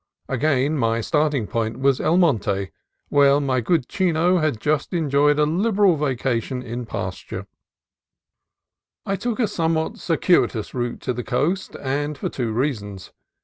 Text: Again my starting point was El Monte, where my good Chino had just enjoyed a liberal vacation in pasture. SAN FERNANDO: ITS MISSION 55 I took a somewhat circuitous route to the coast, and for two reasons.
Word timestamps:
Again 0.27 0.79
my 0.79 0.99
starting 0.99 1.45
point 1.45 1.77
was 1.77 2.01
El 2.01 2.17
Monte, 2.17 2.71
where 3.09 3.39
my 3.39 3.61
good 3.61 3.87
Chino 3.87 4.39
had 4.39 4.59
just 4.59 4.93
enjoyed 4.93 5.37
a 5.37 5.43
liberal 5.45 5.95
vacation 5.95 6.63
in 6.63 6.87
pasture. 6.87 7.45
SAN 9.05 9.05
FERNANDO: 9.05 9.05
ITS 9.05 9.05
MISSION 9.05 9.13
55 9.13 9.13
I 9.13 9.15
took 9.21 9.39
a 9.39 9.47
somewhat 9.47 9.97
circuitous 9.99 10.73
route 10.73 11.01
to 11.01 11.13
the 11.13 11.23
coast, 11.23 11.75
and 11.81 12.17
for 12.17 12.29
two 12.29 12.51
reasons. 12.51 13.11